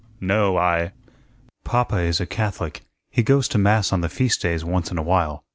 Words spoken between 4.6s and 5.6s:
once in a while.